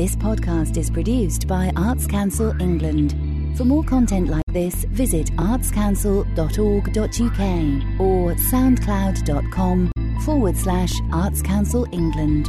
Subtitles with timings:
[0.00, 3.14] This podcast is produced by Arts Council England.
[3.54, 9.92] For more content like this, visit artscouncil.org.uk or soundcloud.com
[10.24, 12.48] forward slash Arts Council England.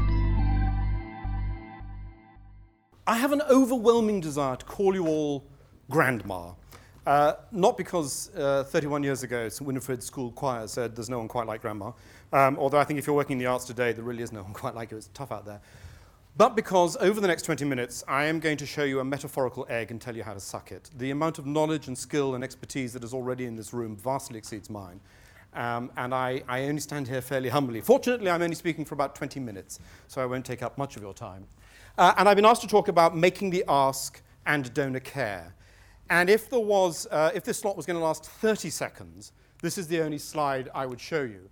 [3.05, 5.43] I have an overwhelming desire to call you all
[5.89, 6.53] grandma.
[7.05, 9.67] Uh, not because uh, 31 years ago, St.
[9.67, 11.91] Winifred's School Choir said there's no one quite like grandma,
[12.31, 14.43] um, although I think if you're working in the arts today, there really is no
[14.43, 14.97] one quite like her.
[14.97, 15.59] It's tough out there.
[16.37, 19.65] But because over the next 20 minutes, I am going to show you a metaphorical
[19.69, 20.89] egg and tell you how to suck it.
[20.97, 24.37] The amount of knowledge and skill and expertise that is already in this room vastly
[24.37, 25.01] exceeds mine.
[25.53, 27.81] Um, and I, I only stand here fairly humbly.
[27.81, 31.03] Fortunately, I'm only speaking for about 20 minutes, so I won't take up much of
[31.03, 31.45] your time.
[31.97, 35.53] Uh, and I've been asked to talk about making the ask and donor care.
[36.09, 39.77] And if there was, uh, if this slot was going to last 30 seconds, this
[39.77, 41.49] is the only slide I would show you.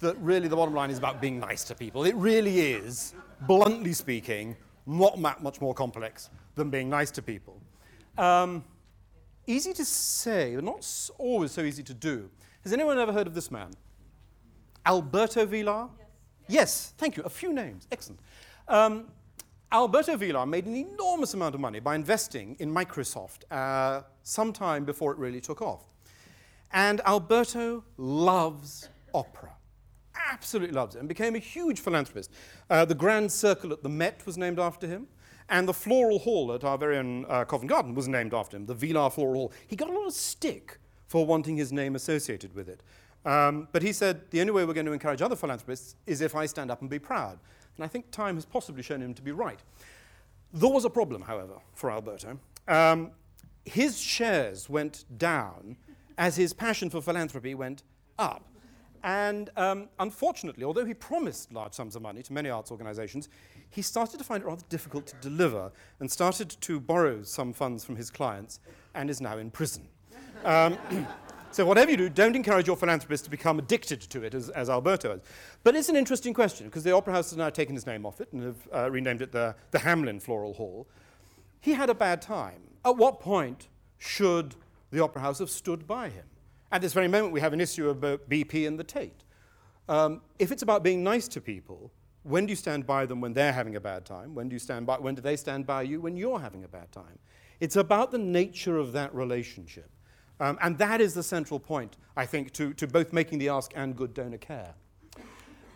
[0.00, 2.04] That really the bottom line is about being nice to people.
[2.04, 3.14] It really is,
[3.46, 7.60] bluntly speaking, not much more complex than being nice to people.
[8.18, 8.64] Um,
[9.46, 12.28] easy to say, but not always so easy to do.
[12.62, 13.70] Has anyone ever heard of this man?
[14.86, 15.88] Alberto Vilar?
[15.98, 16.48] Yes.
[16.48, 17.22] yes, thank you.
[17.22, 17.86] A few names.
[17.90, 18.20] Excellent.
[18.68, 19.06] Um,
[19.72, 25.12] Alberto Vilar made an enormous amount of money by investing in Microsoft uh, sometime before
[25.12, 25.82] it really took off.
[26.72, 29.50] And Alberto loves opera.
[30.30, 32.30] Absolutely loves it and became a huge philanthropist.
[32.70, 35.06] Uh, the Grand Circle at the Met was named after him.
[35.48, 38.64] And the Floral Hall at our very own uh, Covent Garden was named after him,
[38.64, 39.52] the Vilar Floral Hall.
[39.66, 42.82] He got a lot of stick for wanting his name associated with it.
[43.26, 46.34] Um, but he said, the only way we're going to encourage other philanthropists is if
[46.34, 47.38] I stand up and be proud.
[47.76, 49.60] And I think time has possibly shown him to be right.
[50.52, 52.38] There was a problem, however, for Alberto.
[52.68, 53.10] Um,
[53.64, 55.76] his shares went down
[56.16, 57.82] as his passion for philanthropy went
[58.18, 58.46] up.
[59.04, 63.28] And um, unfortunately, although he promised large sums of money to many arts organizations,
[63.68, 67.84] he started to find it rather difficult to deliver and started to borrow some funds
[67.84, 68.60] from his clients
[68.94, 69.86] and is now in prison.
[70.44, 70.78] Um,
[71.54, 74.68] So whatever you do, don't encourage your philanthropists to become addicted to it, as, as
[74.68, 75.20] Alberto has.
[75.62, 78.20] But it's an interesting question, because the Opera House has now taken his name off
[78.20, 80.88] it and have uh, renamed it the, the Hamlyn Floral Hall.
[81.60, 82.60] He had a bad time.
[82.84, 84.56] At what point should
[84.90, 86.24] the Opera House have stood by him?
[86.74, 89.22] At this very moment, we have an issue about BP and the Tate.
[89.88, 91.92] Um, if it's about being nice to people,
[92.24, 94.34] when do you stand by them when they're having a bad time?
[94.34, 96.68] When do you stand by when do they stand by you when you're having a
[96.68, 97.20] bad time?
[97.60, 99.88] It's about the nature of that relationship.
[100.40, 103.70] Um, and that is the central point, I think, to, to both making the ask
[103.76, 104.74] and good donor care.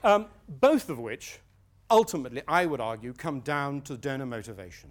[0.02, 1.38] Um, both of which,
[1.92, 4.90] ultimately, I would argue, come down to donor motivation.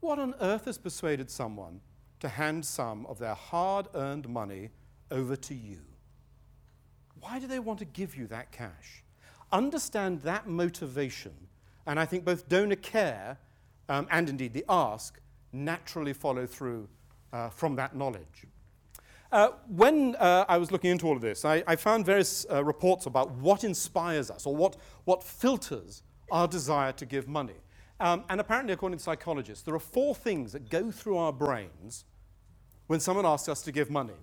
[0.00, 1.80] What on earth has persuaded someone
[2.18, 4.70] to hand some of their hard earned money
[5.10, 5.78] over to you?
[7.20, 9.02] Why do they want to give you that cash?
[9.52, 11.32] Understand that motivation,
[11.86, 13.38] and I think both donor care
[13.88, 15.20] um, and indeed the ask
[15.52, 16.88] naturally follow through
[17.32, 18.46] uh, from that knowledge.
[19.32, 22.64] Uh, when uh, I was looking into all of this, I, I found various uh,
[22.64, 27.54] reports about what inspires us or what, what filters our desire to give money.
[27.98, 32.04] Um, and apparently, according to psychologists, there are four things that go through our brains
[32.86, 34.14] when someone asks us to give money.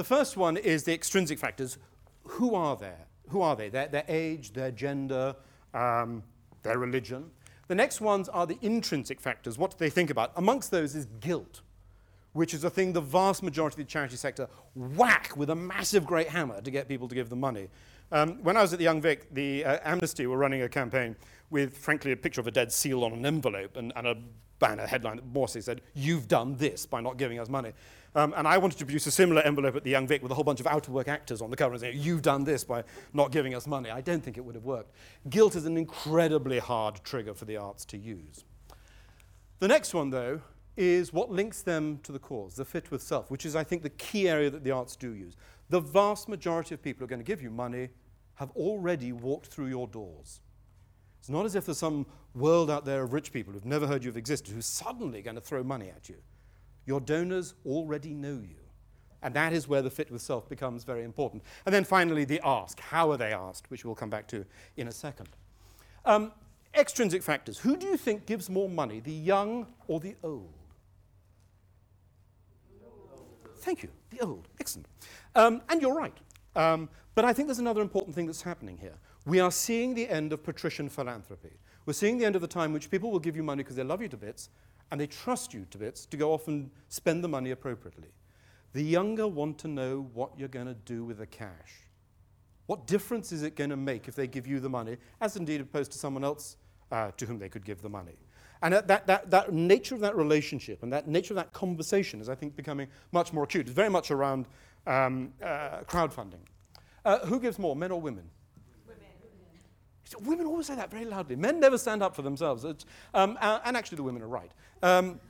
[0.00, 1.76] The first one is the extrinsic factors.
[2.24, 2.94] Who are they?
[3.28, 3.68] Who are they?
[3.68, 5.36] Their, their age, their gender,
[5.74, 6.22] um,
[6.62, 7.30] their religion.
[7.68, 9.58] The next ones are the intrinsic factors.
[9.58, 10.32] What do they think about?
[10.36, 11.60] Amongst those is guilt
[12.32, 16.06] which is a thing the vast majority of the charity sector whack with a massive
[16.06, 17.68] great hammer to get people to give them money.
[18.12, 21.16] Um, when I was at the Young Vic, the uh, Amnesty were running a campaign
[21.50, 24.16] with, frankly, a picture of a dead seal on an envelope and, and a
[24.58, 27.72] banner headline that Morsi said, You've done this by not giving us money.
[28.14, 30.34] Um, and I wanted to produce a similar envelope at the Young Vic with a
[30.34, 32.64] whole bunch of out of work actors on the cover and saying, You've done this
[32.64, 33.90] by not giving us money.
[33.90, 34.94] I don't think it would have worked.
[35.28, 38.44] Guilt is an incredibly hard trigger for the arts to use.
[39.58, 40.40] The next one, though,
[40.76, 43.82] is what links them to the cause, the fit with self, which is, I think,
[43.82, 45.36] the key area that the arts do use.
[45.68, 47.90] The vast majority of people who are going to give you money
[48.36, 50.40] have already walked through your doors.
[51.20, 54.02] It's not as if there's some world out there of rich people who've never heard
[54.02, 56.16] you've existed who's suddenly going to throw money at you.
[56.86, 58.56] Your donors already know you.
[59.22, 61.42] And that is where the fit with self becomes very important.
[61.66, 62.80] And then finally, the ask.
[62.80, 63.70] How are they asked?
[63.70, 64.46] Which we'll come back to
[64.76, 65.28] in a second.
[66.06, 66.32] Um,
[66.74, 67.58] extrinsic factors.
[67.58, 70.54] Who do you think gives more money, the young or the old?
[73.58, 73.90] Thank you.
[74.08, 74.48] The old.
[74.58, 74.86] Excellent.
[75.34, 76.16] Um, and you're right.
[76.56, 78.94] Um, but I think there's another important thing that's happening here.
[79.26, 81.52] We are seeing the end of patrician philanthropy.
[81.86, 83.84] We're seeing the end of the time which people will give you money because they
[83.84, 84.48] love you to bits
[84.90, 88.08] and they trust you to bits to go off and spend the money appropriately.
[88.72, 91.86] The younger want to know what you're going to do with the cash.
[92.66, 95.60] What difference is it going to make if they give you the money, as indeed
[95.60, 96.56] opposed to someone else
[96.92, 98.16] uh, to whom they could give the money?
[98.62, 102.28] And that, that, that, nature of that relationship and that nature of that conversation is,
[102.28, 103.66] I think, becoming much more acute.
[103.66, 104.46] It's very much around
[104.86, 106.40] um, uh, crowdfunding.
[107.04, 108.30] Uh, who gives more, men or women?
[110.20, 110.46] Women.
[110.46, 111.36] Always say that very loudly.
[111.36, 112.64] Men never stand up for themselves.
[113.14, 114.52] Um, and actually, the women are right.
[114.82, 115.20] Um,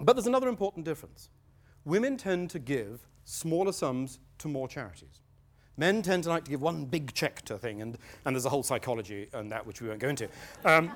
[0.00, 1.30] but there's another important difference.
[1.84, 5.22] Women tend to give smaller sums to more charities.
[5.76, 8.44] Men tend to like to give one big check to a thing, and, and there's
[8.44, 10.28] a whole psychology and that which we won't go into.
[10.64, 10.92] Um,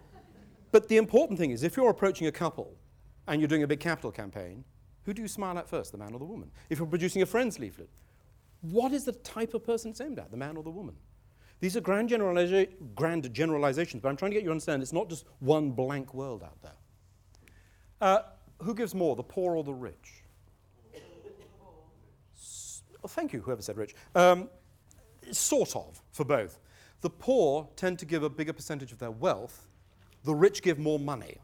[0.72, 2.76] but the important thing is if you're approaching a couple
[3.26, 4.64] and you're doing a big capital campaign,
[5.04, 6.50] who do you smile at first, the man or the woman?
[6.68, 7.88] If you're producing a friend's leaflet,
[8.60, 10.94] what is the type of person it's aimed at, the man or the woman?
[11.62, 14.92] These are grand, generaliza- grand generalizations, but I'm trying to get you to understand it's
[14.92, 16.74] not just one blank world out there.
[18.00, 18.22] Uh,
[18.62, 20.24] who gives more, the poor or the rich?
[23.00, 23.94] Well, thank you, whoever said rich.
[24.16, 24.48] Um,
[25.30, 26.58] sort of, for both.
[27.00, 29.68] The poor tend to give a bigger percentage of their wealth,
[30.24, 31.38] the rich give more money,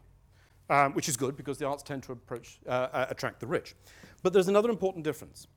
[0.69, 3.73] um, which is good because the arts tend to approach, uh, uh, attract the rich.
[4.21, 5.47] But there's another important difference.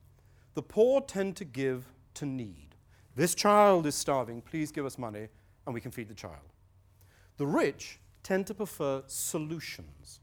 [0.53, 1.83] The poor tend to give
[2.13, 2.72] to need.
[3.15, 5.27] This child is starving, please give us money,
[5.65, 6.53] and we can feed the child.
[7.37, 10.19] The rich tend to prefer solutions.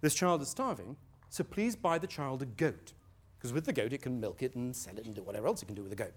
[0.00, 0.96] This child is starving,
[1.28, 2.92] so please buy the child a goat.
[3.36, 5.62] Because with the goat, it can milk it and sell it and do whatever else
[5.62, 6.14] it can do with a goat.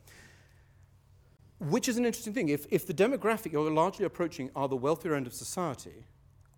[1.59, 2.49] Which is an interesting thing.
[2.49, 6.05] If, if the demographic you're largely approaching are the wealthier end of society,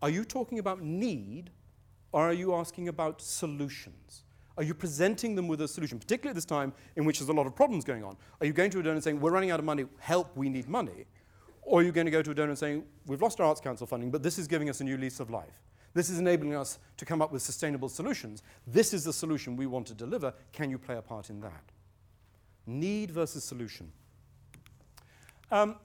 [0.01, 1.49] are you talking about need
[2.11, 4.23] or are you asking about solutions?
[4.59, 7.33] Are you presenting them with a solution, particularly at this time in which there's a
[7.33, 8.17] lot of problems going on?
[8.41, 10.49] Are you going to a donor and saying, We're running out of money, help, we
[10.49, 11.05] need money?
[11.61, 13.61] Or are you going to go to a donor and saying, We've lost our Arts
[13.61, 15.61] Council funding, but this is giving us a new lease of life?
[15.93, 18.43] This is enabling us to come up with sustainable solutions.
[18.67, 20.33] This is the solution we want to deliver.
[20.51, 21.63] Can you play a part in that?
[22.67, 23.93] Need versus solution.
[25.51, 25.77] Um,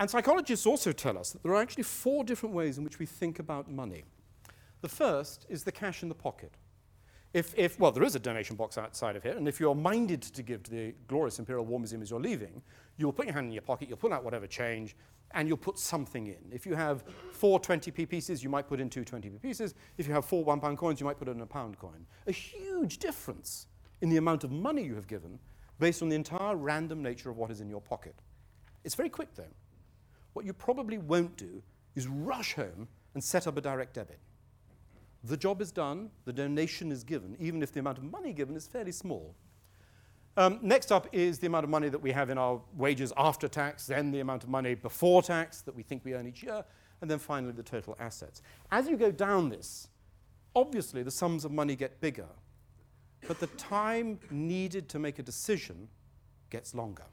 [0.00, 3.06] and psychologists also tell us that there are actually four different ways in which we
[3.06, 4.02] think about money.
[4.80, 6.52] The first is the cash in the pocket.
[7.34, 10.22] If, if, well, there is a donation box outside of here, and if you're minded
[10.22, 12.62] to give to the glorious Imperial War Museum as you're leaving,
[12.96, 14.96] you'll put your hand in your pocket, you'll pull out whatever change,
[15.32, 16.38] and you'll put something in.
[16.50, 19.74] If you have four 20p pieces, you might put in two 20p pieces.
[19.98, 22.06] If you have four one pound coins, you might put in a pound coin.
[22.26, 23.66] A huge difference
[24.00, 25.38] in the amount of money you have given
[25.78, 28.14] based on the entire random nature of what is in your pocket.
[28.84, 29.44] It's very quick, though.
[30.32, 31.62] What you probably won't do
[31.94, 34.18] is rush home and set up a direct debit.
[35.28, 38.56] The job is done, the donation is given, even if the amount of money given
[38.56, 39.34] is fairly small.
[40.38, 43.46] Um, next up is the amount of money that we have in our wages after
[43.46, 46.64] tax, then the amount of money before tax that we think we earn each year,
[47.02, 48.40] and then finally the total assets.
[48.70, 49.88] As you go down this,
[50.56, 52.28] obviously the sums of money get bigger,
[53.26, 55.88] but the time needed to make a decision
[56.48, 57.04] gets longer.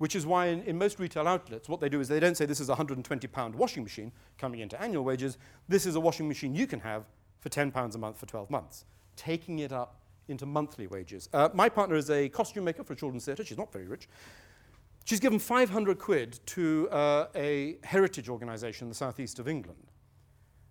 [0.00, 2.46] Which is why in, in most retail outlets, what they do is they don't say
[2.46, 5.36] this is a 120 pound washing machine coming into annual wages.
[5.68, 7.04] This is a washing machine you can have
[7.38, 11.28] for 10 pounds a month for 12 months, taking it up into monthly wages.
[11.34, 13.44] Uh, my partner is a costume maker for a children's theatre.
[13.44, 14.08] She's not very rich.
[15.04, 19.92] She's given 500 quid to uh, a heritage organisation in the southeast of England.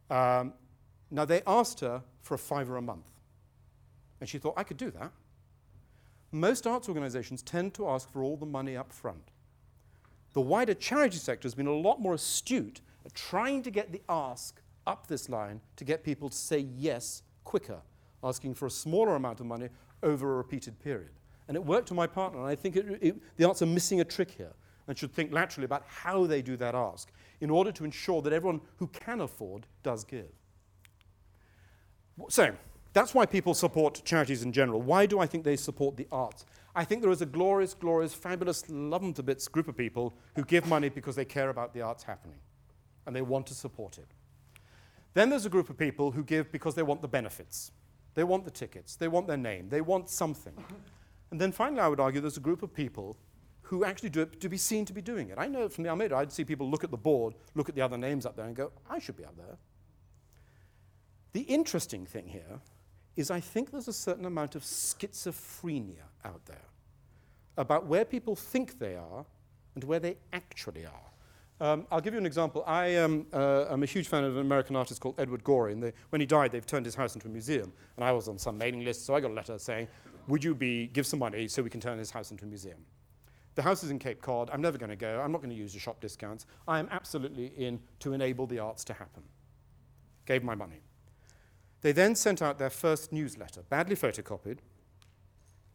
[0.09, 0.53] Um,
[1.11, 3.11] now, they asked her for a fiver a month.
[4.21, 5.11] And she thought, I could do that.
[6.31, 9.31] Most arts organisations tend to ask for all the money up front.
[10.33, 14.01] The wider charity sector has been a lot more astute at trying to get the
[14.07, 17.81] ask up this line to get people to say yes quicker
[18.23, 19.69] asking for a smaller amount of money
[20.03, 21.11] over a repeated period.
[21.47, 24.01] And it worked to my partner, and I think it, it, the arts are missing
[24.01, 24.53] a trick here
[24.87, 27.11] and should think laterally about how they do that ask
[27.41, 30.29] in order to ensure that everyone who can afford does give.
[32.27, 32.53] So,
[32.93, 34.81] that's why people support charities in general.
[34.81, 36.45] Why do I think they support the arts?
[36.75, 40.15] I think there is a glorious, glorious, fabulous, love them to bits group of people
[40.35, 42.39] who give money because they care about the arts happening
[43.05, 44.07] and they want to support it.
[45.13, 47.71] Then there's a group of people who give because they want the benefits.
[48.15, 48.95] They want the tickets.
[48.95, 49.69] They want their name.
[49.69, 50.53] They want something.
[51.31, 53.17] And then finally, I would argue there's a group of people
[53.61, 55.35] who actually do it to be seen to be doing it.
[55.37, 57.81] I know from the Almeida, I'd see people look at the board, look at the
[57.81, 59.57] other names up there, and go, I should be up there.
[61.33, 62.61] The interesting thing here
[63.19, 66.67] is I think there's a certain amount of schizophrenia out there
[67.57, 69.25] about where people think they are
[69.75, 71.09] and where they actually are.
[71.59, 72.63] Um, I'll give you an example.
[72.65, 75.73] I am uh, a huge fan of an American artist called Edward Gorey.
[75.73, 77.73] And they, when he died, they've turned his house into a museum.
[77.97, 79.89] And I was on some mailing list, so I got a letter saying,
[80.29, 82.85] would you be, give some money so we can turn his house into a museum?
[83.55, 84.49] The house is in Cape Cod.
[84.53, 85.19] I'm never going to go.
[85.19, 86.45] I'm not going to use the shop discounts.
[86.69, 89.23] I am absolutely in to enable the arts to happen.
[90.25, 90.79] Gave my money.
[91.81, 94.59] They then sent out their first newsletter, badly photocopied.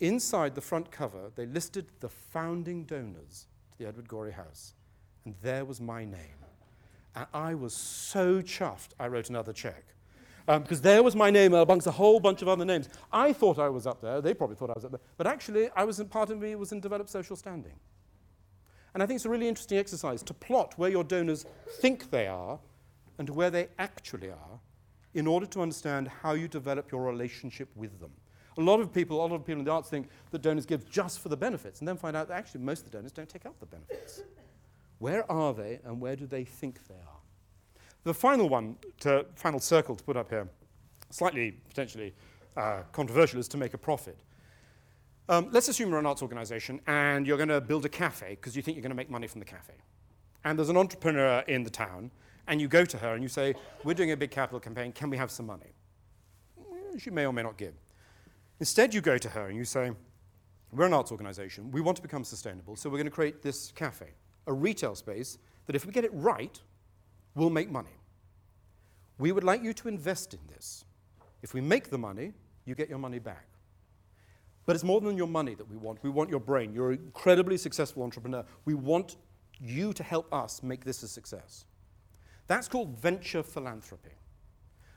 [0.00, 4.74] Inside the front cover, they listed the founding donors to the Edward Gorey House
[5.24, 6.38] and there was my name.
[7.14, 9.84] And I was so chuffed, I wrote another check.
[10.46, 12.90] Because um, there was my name amongst a whole bunch of other names.
[13.10, 14.20] I thought I was up there.
[14.20, 15.00] They probably thought I was up there.
[15.16, 17.72] But actually, I was in, part of me was in developed social standing.
[18.92, 21.46] And I think it's a really interesting exercise to plot where your donors
[21.80, 22.58] think they are
[23.18, 24.60] and where they actually are
[25.14, 28.10] in order to understand how you develop your relationship with them.
[28.58, 30.88] A lot of people, a lot of people in the arts think that donors give
[30.88, 33.28] just for the benefits and then find out that actually most of the donors don't
[33.28, 34.22] take up the benefits.
[34.98, 37.20] Where are they and where do they think they are?
[38.04, 40.48] The final one, to, final circle to put up here,
[41.10, 42.14] slightly potentially
[42.56, 44.16] uh, controversial, is to make a profit.
[45.28, 48.54] Um, let's assume you're an arts organization and you're going to build a cafe because
[48.54, 49.72] you think you're going to make money from the cafe.
[50.44, 52.10] And there's an entrepreneur in the town,
[52.46, 55.10] and you go to her and you say, We're doing a big capital campaign, can
[55.10, 55.72] we have some money?
[56.98, 57.74] She may or may not give.
[58.60, 59.92] Instead, you go to her and you say,
[60.72, 63.72] We're an arts organization, we want to become sustainable, so we're going to create this
[63.72, 64.10] cafe,
[64.46, 66.60] a retail space that if we get it right,
[67.34, 67.96] will make money.
[69.18, 70.84] We would like you to invest in this.
[71.42, 72.32] If we make the money,
[72.64, 73.46] you get your money back.
[74.66, 76.02] But it's more than your money that we want.
[76.02, 76.72] We want your brain.
[76.72, 78.44] You're an incredibly successful entrepreneur.
[78.64, 79.16] We want
[79.60, 81.66] you to help us make this a success.
[82.46, 84.10] That's called venture philanthropy.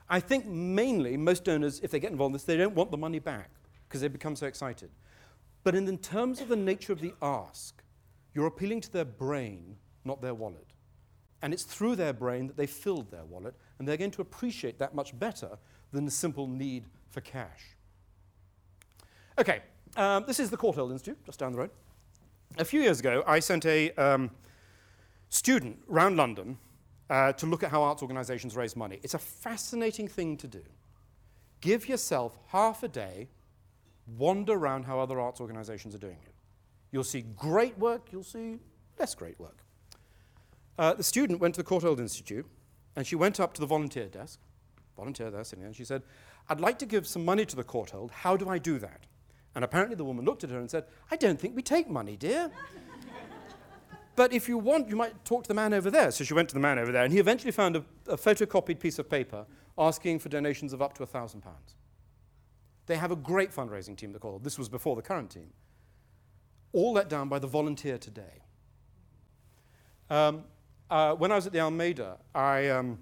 [0.09, 2.97] I think mainly most donors, if they get involved in this, they don't want the
[2.97, 3.51] money back
[3.87, 4.89] because they become so excited.
[5.63, 7.81] But in, in terms of the nature of the ask,
[8.33, 9.75] you're appealing to their brain,
[10.05, 10.67] not their wallet.
[11.41, 14.79] And it's through their brain that they filled their wallet, and they're going to appreciate
[14.79, 15.57] that much better
[15.91, 17.75] than the simple need for cash.
[19.39, 19.61] Okay,
[19.95, 21.69] um, this is the Courtauld Institute, just down the road.
[22.57, 24.31] A few years ago, I sent a um,
[25.29, 26.57] student around London
[27.09, 28.99] uh, to look at how arts organizations raise money.
[29.03, 30.61] It's a fascinating thing to do.
[31.61, 33.29] Give yourself half a day,
[34.17, 36.33] wander around how other arts organizations are doing it.
[36.91, 38.59] You'll see great work, you'll see
[38.99, 39.63] less great work.
[40.77, 42.45] Uh, the student went to the Courtauld Institute,
[42.95, 44.39] and she went up to the volunteer desk,
[44.95, 46.03] volunteer there sitting there, and she said,
[46.49, 48.11] I'd like to give some money to the Courtauld.
[48.11, 49.05] How do I do that?
[49.55, 52.15] And apparently the woman looked at her and said, I don't think we take money,
[52.15, 52.51] dear.
[54.17, 56.11] But if you want, you might talk to the man over there.
[56.11, 58.79] So she went to the man over there, and he eventually found a, a photocopied
[58.79, 59.45] piece of paper
[59.77, 61.41] asking for donations of up to £1,000.
[62.87, 65.53] They have a great fundraising team, they call This was before the current team.
[66.73, 68.41] All let down by the volunteer today.
[70.09, 70.43] Um,
[70.89, 72.97] uh, when I was at the Almeida, I, um,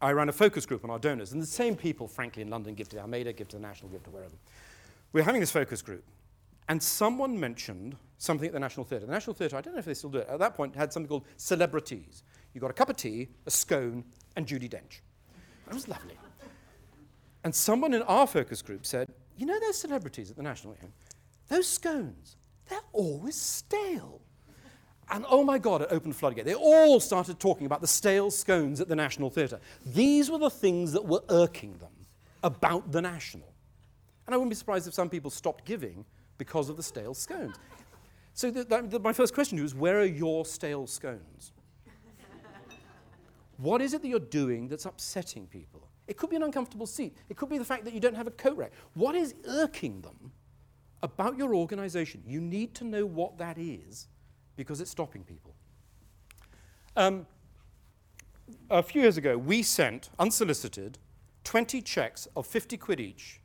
[0.00, 2.74] I ran a focus group on our donors, and the same people, frankly, in London
[2.74, 4.34] give to the Almeida, give to the National, give to wherever
[5.12, 6.04] we were having this focus group,
[6.68, 9.06] and someone mentioned something at the National Theatre.
[9.06, 10.92] The National Theatre, I don't know if they still do it, at that point had
[10.92, 12.22] something called celebrities.
[12.54, 14.04] You got a cup of tea, a scone,
[14.36, 15.00] and Judi Dench.
[15.66, 16.16] That was lovely.
[17.44, 20.92] And someone in our focus group said, You know those celebrities at the National Theatre?
[21.48, 22.36] Those scones,
[22.68, 24.20] they're always stale.
[25.10, 26.44] And oh my God, it opened floodgate.
[26.44, 29.60] They all started talking about the stale scones at the National Theatre.
[29.84, 31.92] These were the things that were irking them
[32.42, 33.52] about the National.
[34.26, 36.04] And I wouldn't be surprised if some people stopped giving
[36.38, 37.54] because of the stale scones.
[38.36, 41.52] So the, the, my first question to you is where are your stale scones?
[43.56, 45.88] what is it that you're doing that's upsetting people?
[46.06, 47.16] It could be an uncomfortable seat.
[47.30, 48.72] It could be the fact that you don't have a coat rack.
[48.92, 50.32] What is irking them
[51.02, 52.22] about your organization?
[52.26, 54.06] You need to know what that is
[54.54, 55.54] because it's stopping people.
[56.94, 57.26] Um,
[58.68, 60.98] a few years ago, we sent, unsolicited,
[61.44, 63.40] 20 checks of 50 quid each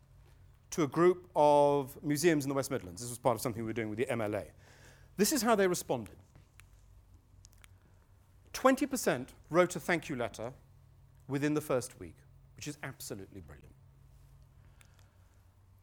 [0.72, 3.00] to a group of museums in the West Midlands.
[3.00, 4.48] This was part of something we were doing with the MLA.
[5.18, 6.16] This is how they responded
[8.54, 10.54] 20% wrote a thank you letter
[11.28, 12.18] within the first week,
[12.56, 13.74] which is absolutely brilliant.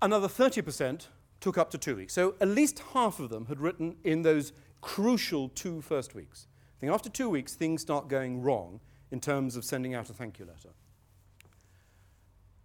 [0.00, 1.06] Another 30%
[1.40, 2.12] took up to two weeks.
[2.12, 6.47] So at least half of them had written in those crucial two first weeks.
[6.76, 8.80] I think after two weeks, things start going wrong
[9.11, 10.70] in terms of sending out a thank you letter.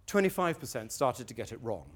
[0.06, 1.90] 25% started to get it wrong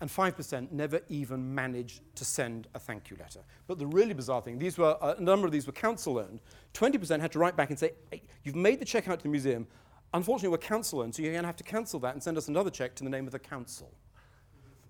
[0.00, 3.40] and 5% never even managed to send a thank you letter.
[3.66, 6.40] But the really bizarre thing, these were, a number of these were council owned.
[6.74, 9.30] 20% had to write back and say, hey, you've made the check out to the
[9.30, 9.66] museum.
[10.12, 12.48] Unfortunately, we're council owned, so you're going to have to cancel that and send us
[12.48, 13.90] another check to the name of the council.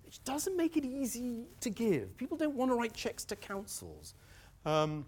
[0.05, 2.17] Which doesn't make it easy to give.
[2.17, 4.15] People don't want to write checks to councils.
[4.65, 5.07] Um,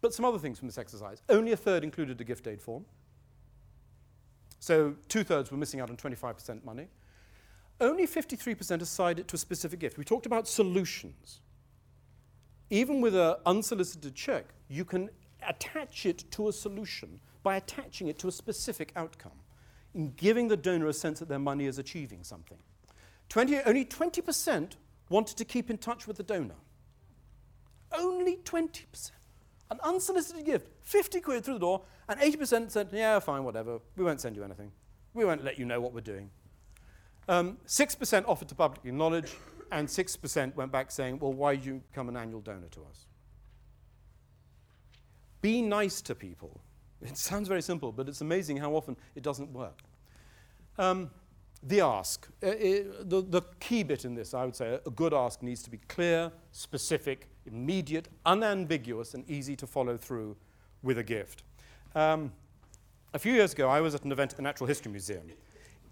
[0.00, 1.22] but some other things from this exercise.
[1.28, 2.84] Only a third included a gift aid form.
[4.60, 6.88] So two thirds were missing out on 25% money
[7.80, 9.98] only 53% assigned it to a specific gift.
[9.98, 11.40] We talked about solutions.
[12.70, 15.10] Even with an unsolicited check, you can
[15.46, 19.40] attach it to a solution by attaching it to a specific outcome,
[19.94, 22.58] in giving the donor a sense that their money is achieving something.
[23.28, 24.72] 20, only 20%
[25.08, 26.56] wanted to keep in touch with the donor.
[27.96, 29.12] Only 20%.
[29.70, 33.78] An unsolicited gift, 50 quid through the door, and 80% said, yeah, fine, whatever.
[33.96, 34.72] We won't send you anything.
[35.14, 36.30] We won't let you know what we're doing.
[37.28, 39.34] Um, 6% offered to public knowledge,
[39.70, 43.06] and 6% went back saying, well, why did you become an annual donor to us?
[45.42, 46.60] Be nice to people.
[47.00, 49.82] It sounds very simple, but it's amazing how often it doesn't work.
[50.78, 51.10] Um,
[51.62, 52.28] the ask.
[52.42, 55.62] Uh, it, the, the key bit in this, I would say, a good ask needs
[55.64, 60.36] to be clear, specific, immediate, unambiguous, and easy to follow through
[60.82, 61.42] with a gift.
[61.94, 62.32] Um,
[63.14, 65.22] a few years ago, I was at an event at the Natural History Museum.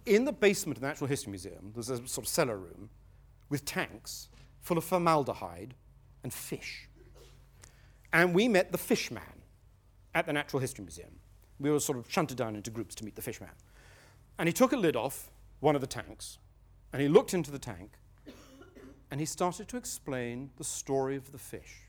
[0.07, 2.91] In the basement of the Natural History Museum, there's a sort of cellar room
[3.49, 4.29] with tanks
[4.61, 5.75] full of formaldehyde
[6.23, 6.89] and fish.
[8.13, 9.43] And we met the fish man
[10.15, 11.19] at the Natural History Museum.
[11.59, 13.51] We were sort of shunted down into groups to meet the fish man.
[14.39, 16.39] And he took a lid off one of the tanks,
[16.93, 17.99] and he looked into the tank,
[19.11, 21.81] and he started to explain the story of the fish.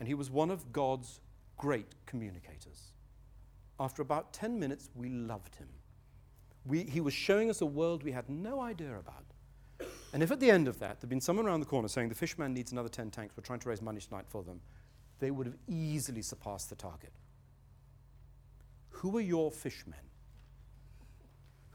[0.00, 1.20] And he was one of God's
[1.56, 2.92] great communicators.
[3.78, 5.68] After about 10 minutes, we loved him.
[6.68, 9.24] We, he was showing us a world we had no idea about.
[10.12, 12.14] And if at the end of that there'd been someone around the corner saying the
[12.14, 14.60] fishman needs another 10 tanks, we're trying to raise money tonight for them,
[15.18, 17.12] they would have easily surpassed the target.
[18.90, 19.98] Who are your fishmen?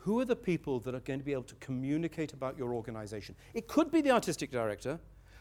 [0.04, 3.36] who are the people that are going to be able to communicate about your organization?
[3.54, 5.00] It could be the artistic director.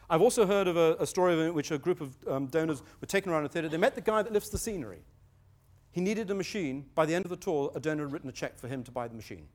[0.09, 3.07] I've also heard of a, a story in which a group of um, donors were
[3.07, 3.67] taken around a theater.
[3.67, 5.03] They met the guy that lifts the scenery.
[5.93, 6.85] He needed a machine.
[6.93, 8.91] By the end of the tour, a donor had written a check for him to
[8.91, 9.47] buy the machine.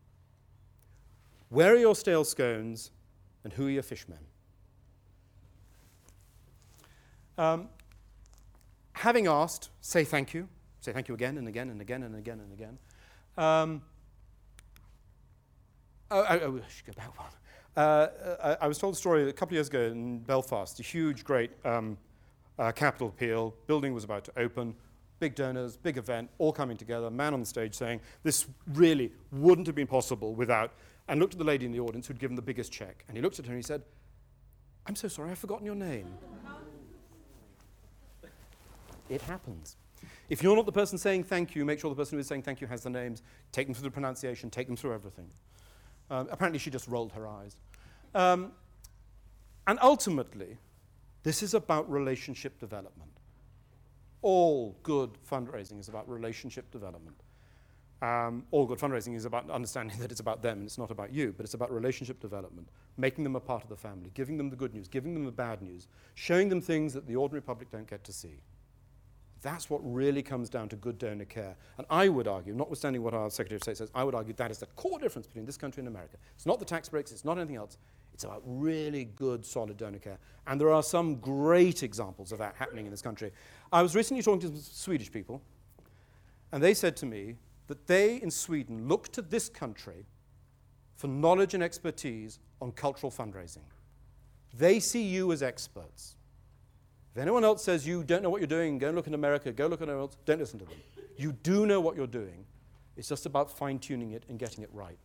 [1.50, 2.90] Where are your stale scones
[3.44, 4.18] and who are your fishmen?
[7.36, 7.68] Um,
[8.92, 10.48] having asked, say thank you.
[10.80, 12.78] Say thank you again and again and again and again and again.
[13.36, 13.82] Um,
[16.10, 17.28] Oh, I, oh, I should go back one.
[17.76, 18.08] Uh,
[18.42, 21.22] I, I, was told a story a couple of years ago in Belfast, a huge,
[21.22, 21.98] great um,
[22.58, 23.54] uh, capital appeal.
[23.66, 24.74] Building was about to open.
[25.20, 27.10] Big donors, big event, all coming together.
[27.10, 30.72] Man on the stage saying, This really wouldn't have been possible without.
[31.08, 33.04] And looked at the lady in the audience who'd given the biggest check.
[33.08, 33.82] And he looked at her and he said,
[34.86, 36.06] I'm so sorry, I've forgotten your name.
[39.08, 39.76] it happens.
[40.28, 42.42] If you're not the person saying thank you, make sure the person who is saying
[42.42, 43.22] thank you has the names.
[43.52, 45.28] Take them through the pronunciation, take them through everything.
[46.10, 47.56] Um, apparently, she just rolled her eyes.
[48.14, 48.52] Um,
[49.66, 50.56] and ultimately,
[51.22, 53.10] this is about relationship development.
[54.22, 57.22] All good fundraising is about relationship development.
[58.00, 61.12] Um, all good fundraising is about understanding that it's about them and it's not about
[61.12, 64.50] you, but it's about relationship development, making them a part of the family, giving them
[64.50, 67.70] the good news, giving them the bad news, showing them things that the ordinary public
[67.70, 68.40] don't get to see.
[69.40, 71.56] That's what really comes down to good donor care.
[71.76, 74.50] And I would argue, notwithstanding what our Secretary of State says, I would argue that
[74.50, 76.16] is the core difference between this country and America.
[76.34, 77.78] It's not the tax breaks, it's not anything else.
[78.12, 80.18] It's about really good, solid donor care.
[80.48, 83.30] And there are some great examples of that happening in this country.
[83.72, 85.42] I was recently talking to some Swedish people,
[86.52, 90.06] and they said to me that they in Sweden look to this country
[90.96, 93.64] for knowledge and expertise on cultural fundraising.
[94.56, 96.16] They see you as experts.
[97.14, 99.52] If anyone else says you don't know what you're doing, go and look in America,
[99.52, 100.76] go look anyone else, don't listen to them.
[101.16, 102.44] You do know what you're doing.
[102.96, 104.98] It's just about fine tuning it and getting it right.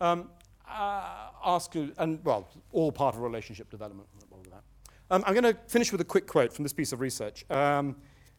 [0.00, 0.30] Um,
[0.68, 4.08] uh, ask, and well, all part of relationship development.
[5.10, 7.44] Um, I'm going to finish with a quick quote from this piece of research.
[7.50, 7.96] Um,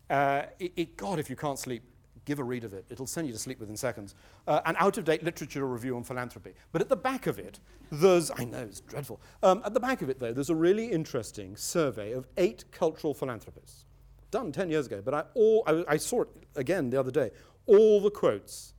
[0.10, 1.84] uh, it, it, God, if you can't sleep,
[2.26, 2.86] give a read of it.
[2.90, 4.16] It'll send you to sleep within seconds.
[4.48, 6.54] Uh, an out of date literature review on philanthropy.
[6.72, 7.60] But at the back of it,
[7.92, 9.22] there's, I know, it's dreadful.
[9.44, 13.14] Um, at the back of it, though, there's a really interesting survey of eight cultural
[13.14, 13.86] philanthropists,
[14.32, 15.02] done 10 years ago.
[15.06, 17.30] But I, all, I, I saw it again the other day.
[17.68, 18.74] All the quotes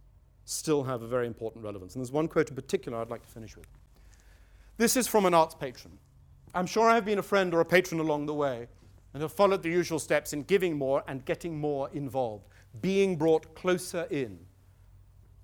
[0.44, 1.94] still have a very important relevance.
[1.94, 3.66] And there's one quote in particular I'd like to finish with.
[4.76, 5.98] This is from an arts patron.
[6.56, 8.66] I'm sure I have been a friend or a patron along the way
[9.12, 12.48] and have followed the usual steps in giving more and getting more involved
[12.80, 14.38] being brought closer in.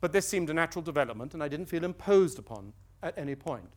[0.01, 2.73] But this seemed a natural development, and I didn't feel imposed upon
[3.03, 3.69] at any point.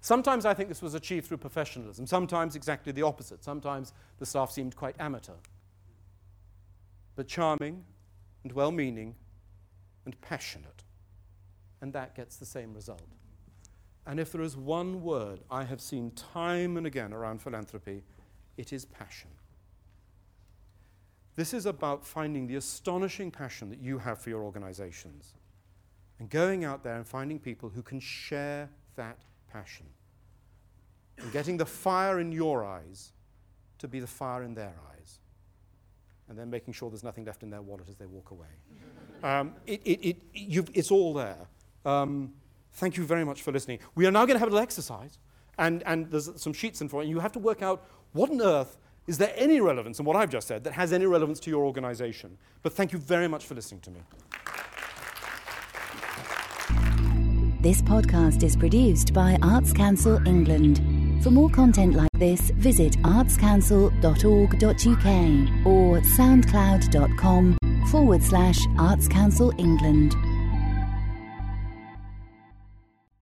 [0.00, 3.42] Sometimes I think this was achieved through professionalism, sometimes exactly the opposite.
[3.42, 5.32] Sometimes the staff seemed quite amateur.
[7.16, 7.84] But charming
[8.44, 9.16] and well meaning
[10.04, 10.84] and passionate.
[11.80, 13.17] And that gets the same result.
[14.08, 18.02] And if there is one word I have seen time and again around philanthropy,
[18.56, 19.28] it is passion.
[21.36, 25.34] This is about finding the astonishing passion that you have for your organizations
[26.18, 29.18] and going out there and finding people who can share that
[29.52, 29.86] passion
[31.18, 33.12] and getting the fire in your eyes
[33.78, 35.20] to be the fire in their eyes
[36.30, 38.46] and then making sure there's nothing left in their wallet as they walk away.
[39.20, 41.48] Um, it, it, it, it's all there.
[41.84, 42.34] Um,
[42.72, 43.78] thank you very much for listening.
[43.94, 45.18] We are now going to have a little exercise,
[45.58, 48.40] and, and there's some sheets in front, and you have to work out what on
[48.40, 48.78] earth
[49.08, 51.64] is there any relevance in what I've just said that has any relevance to your
[51.64, 52.36] organization?
[52.62, 54.00] But thank you very much for listening to me.
[57.60, 61.24] This podcast is produced by Arts Council England.
[61.24, 67.56] For more content like this, visit artscouncil.org.uk or soundcloud.com
[67.90, 70.14] forward slash Arts Council England.